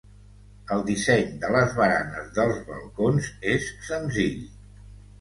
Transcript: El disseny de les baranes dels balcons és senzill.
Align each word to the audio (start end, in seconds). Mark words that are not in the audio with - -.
El 0.75 0.81
disseny 0.87 1.27
de 1.43 1.51
les 1.57 1.77
baranes 1.81 2.33
dels 2.41 2.59
balcons 2.73 3.31
és 3.55 3.71
senzill. 3.93 4.45